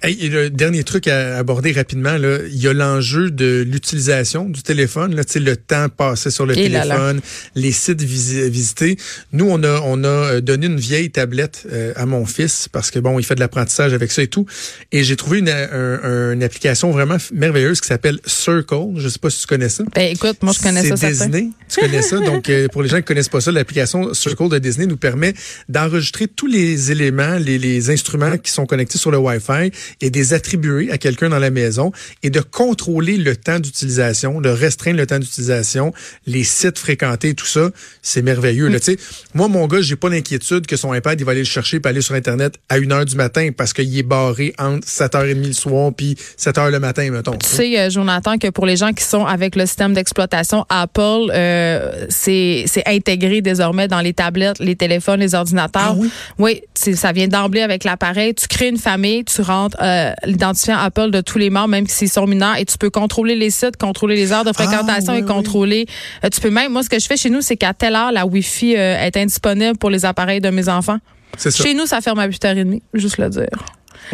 Hey, 0.00 0.16
et 0.20 0.28
le 0.28 0.48
dernier 0.48 0.84
truc 0.84 1.08
à 1.08 1.36
aborder 1.38 1.72
rapidement, 1.72 2.16
là, 2.18 2.38
il 2.48 2.56
y 2.56 2.68
a 2.68 2.72
l'enjeu 2.72 3.32
de 3.32 3.66
l'utilisation 3.68 4.48
du 4.48 4.62
téléphone, 4.62 5.12
là, 5.16 5.22
le 5.34 5.56
temps 5.56 5.88
passé 5.88 6.30
sur 6.30 6.46
le 6.46 6.56
Et 6.56 6.68
là 6.68 6.84
là. 6.84 6.94
téléphone, 6.94 7.20
les 7.56 7.72
sites 7.72 8.02
visi- 8.02 8.48
visités. 8.48 8.96
Nous, 9.32 9.46
on 9.50 9.60
a, 9.64 9.80
on 9.84 10.04
a 10.04 10.06
euh, 10.06 10.40
donné 10.40 10.66
une 10.66 10.78
vieille 10.78 11.10
tablette 11.10 11.66
euh, 11.72 11.92
à 11.96 12.06
mon 12.06 12.26
fils 12.26 12.68
parce 12.70 12.92
que 12.92 13.00
bon, 13.00 13.18
il 13.18 13.24
fait 13.24 13.34
de 13.34 13.40
l'apprentissage 13.40 13.92
avec 13.92 14.12
ça 14.12 14.22
et 14.22 14.28
tout. 14.28 14.46
Et 14.92 15.02
j'ai 15.02 15.16
trouvé 15.16 15.40
une, 15.40 15.48
un- 15.48 16.32
une 16.32 16.44
application 16.44 16.92
vraiment 16.92 17.16
merveilleuse 17.32 17.80
qui 17.80 17.88
s'appelle 17.88 18.20
Circle. 18.24 18.92
Je 18.98 19.08
sais 19.08 19.18
pas 19.18 19.30
si 19.30 19.40
tu 19.40 19.46
connais 19.48 19.68
ça. 19.68 19.82
Ben, 19.96 20.12
écoute, 20.14 20.36
moi, 20.42 20.52
je 20.56 20.62
connais 20.62 20.84
ça, 20.88 20.96
C'est. 20.96 21.10
Disney. 21.10 21.48
Tu 21.68 21.80
connais 21.80 22.02
ça? 22.02 22.18
Donc, 22.20 22.48
euh, 22.50 22.68
pour 22.68 22.84
les 22.84 22.88
gens 22.88 22.98
qui 22.98 23.02
connaissent 23.04 23.28
pas 23.28 23.40
ça, 23.40 23.50
l'application 23.50 24.14
Circle 24.14 24.48
de 24.48 24.58
Disney 24.58 24.86
nous 24.86 24.96
permet 24.96 25.34
d'enregistrer 25.68 26.28
tous 26.28 26.46
les 26.46 26.92
éléments, 26.92 27.34
les, 27.36 27.58
les 27.58 27.90
instruments 27.90 28.38
qui 28.38 28.52
sont 28.52 28.64
connectés 28.64 28.96
sur 28.98 29.10
le 29.10 29.18
Wi-Fi 29.18 29.72
et 30.00 30.10
des 30.10 30.32
attribuer 30.34 30.90
à 30.90 30.98
quelqu'un 30.98 31.28
dans 31.28 31.38
la 31.38 31.50
maison 31.50 31.92
et 32.22 32.30
de 32.30 32.40
contrôler 32.40 33.16
le 33.16 33.36
temps 33.36 33.60
d'utilisation, 33.60 34.40
de 34.40 34.48
restreindre 34.48 34.98
le 34.98 35.06
temps 35.06 35.18
d'utilisation, 35.18 35.92
les 36.26 36.44
sites 36.44 36.78
fréquentés, 36.78 37.34
tout 37.34 37.46
ça. 37.46 37.70
C'est 38.02 38.22
merveilleux. 38.22 38.68
là. 38.68 38.78
Sais, 38.80 38.96
moi, 39.34 39.48
mon 39.48 39.66
gars, 39.66 39.80
j'ai 39.80 39.96
pas 39.96 40.10
d'inquiétude 40.10 40.66
que 40.66 40.76
son 40.76 40.94
iPad, 40.94 41.20
il 41.20 41.24
va 41.24 41.32
aller 41.32 41.40
le 41.40 41.46
chercher 41.46 41.80
et 41.82 41.88
aller 41.88 42.00
sur 42.00 42.14
Internet 42.14 42.54
à 42.68 42.76
1 42.76 42.90
heure 42.90 43.04
du 43.04 43.16
matin 43.16 43.50
parce 43.56 43.72
qu'il 43.72 43.96
est 43.96 44.02
barré 44.02 44.54
entre 44.58 44.86
7h30 44.86 45.46
le 45.46 45.52
soir 45.52 45.92
puis 45.96 46.16
7h 46.38 46.70
le 46.70 46.80
matin, 46.80 47.10
mettons. 47.10 47.36
Tu 47.36 47.46
sais, 47.48 47.78
euh, 47.78 47.90
Jonathan, 47.90 48.38
que 48.38 48.48
pour 48.48 48.66
les 48.66 48.76
gens 48.76 48.92
qui 48.92 49.04
sont 49.04 49.24
avec 49.24 49.56
le 49.56 49.66
système 49.66 49.94
d'exploitation 49.94 50.64
Apple, 50.68 51.30
euh, 51.30 52.06
c'est 52.08 52.64
c'est 52.66 52.86
intégré 52.86 53.40
désormais 53.40 53.88
dans 53.88 54.00
les 54.00 54.12
tablettes, 54.12 54.58
les 54.58 54.76
téléphones, 54.76 55.20
les 55.20 55.34
ordinateurs. 55.34 55.90
Ah 55.90 55.94
oui? 55.96 56.10
Oui, 56.38 56.62
ça 56.74 57.12
vient 57.12 57.28
d'emblée 57.28 57.62
avec 57.62 57.84
l'appareil. 57.84 58.34
Tu 58.34 58.46
crées 58.46 58.68
une 58.68 58.78
famille, 58.78 59.24
tu 59.24 59.42
rentres 59.42 59.76
euh, 59.80 60.12
l'identifiant 60.24 60.76
Apple 60.78 61.10
de 61.10 61.20
tous 61.20 61.38
les 61.38 61.50
membres, 61.50 61.68
même 61.68 61.86
s'ils 61.86 62.08
sont 62.10 62.26
mineurs, 62.26 62.56
et 62.56 62.64
tu 62.64 62.76
peux 62.78 62.90
contrôler 62.90 63.34
les 63.36 63.50
sites, 63.50 63.76
contrôler 63.76 64.16
les 64.16 64.32
heures 64.32 64.44
de 64.44 64.52
fréquentation 64.52 65.12
Ah, 65.12 65.16
oui, 65.16 65.18
et 65.20 65.24
contrôler. 65.24 65.86
euh, 66.24 66.28
tu 66.30 66.40
peux 66.40 66.50
même, 66.50 66.72
moi, 66.72 66.82
ce 66.82 66.88
que 66.88 66.98
je 66.98 67.06
fais 67.06 67.16
chez 67.16 67.30
nous, 67.30 67.40
c'est 67.40 67.56
qu'à 67.56 67.74
telle 67.74 67.94
heure, 67.94 68.12
la 68.12 68.26
Wi-Fi 68.26 68.76
euh, 68.76 68.98
est 69.04 69.16
indisponible 69.16 69.76
pour 69.78 69.90
les 69.90 70.04
appareils 70.04 70.40
de 70.40 70.50
mes 70.50 70.68
enfants. 70.68 70.98
C'est 71.36 71.50
ça. 71.50 71.62
Chez 71.62 71.74
nous, 71.74 71.86
ça 71.86 72.00
ferme 72.00 72.18
à 72.18 72.28
8h30, 72.28 72.80
juste 72.94 73.18
le 73.18 73.28
dire. 73.28 73.48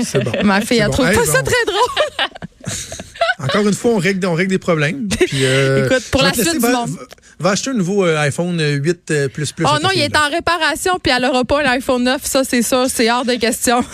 C'est 0.02 0.22
bon. 0.22 0.32
Ma 0.42 0.60
fille, 0.60 0.78
elle 0.78 0.86
bon. 0.88 0.92
trouve 0.92 1.06
Hey, 1.08 1.16
pas 1.16 1.24
ça 1.24 1.42
très 1.42 1.64
drôle. 1.66 2.28
Encore 3.38 3.66
une 3.66 3.74
fois, 3.74 3.92
on 3.92 3.98
règle, 3.98 4.24
on 4.26 4.34
règle 4.34 4.50
des 4.50 4.58
problèmes. 4.58 5.08
Puis, 5.08 5.44
euh, 5.44 5.86
Écoute, 5.86 6.04
pour 6.10 6.22
la 6.22 6.32
suite 6.32 6.52
du 6.52 6.58
va, 6.58 6.70
monde. 6.72 6.90
va- 6.90 7.02
va 7.40 7.50
acheter 7.50 7.70
un 7.70 7.74
nouveau 7.74 8.04
euh, 8.04 8.16
iPhone 8.20 8.60
8 8.60 9.10
euh, 9.10 9.28
plus 9.28 9.50
plus. 9.52 9.66
Oh 9.68 9.76
non, 9.82 9.88
il 9.94 10.00
est 10.02 10.16
en 10.16 10.30
réparation, 10.30 10.98
puis 11.02 11.12
elle 11.16 11.24
aura 11.24 11.44
pas 11.44 11.62
un 11.62 11.70
iPhone 11.72 12.04
9, 12.04 12.20
ça 12.24 12.44
c'est 12.44 12.62
ça, 12.62 12.86
c'est 12.88 13.10
hors 13.10 13.24
de 13.24 13.34
question. 13.34 13.84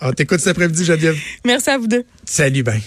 Ah, 0.00 0.12
t'écoutes 0.12 0.40
cet 0.40 0.48
après-midi, 0.56 0.84
Geneviève. 0.84 1.16
Merci 1.44 1.70
à 1.70 1.78
vous 1.78 1.86
deux. 1.88 2.04
Salut, 2.24 2.62
ben. 2.62 2.80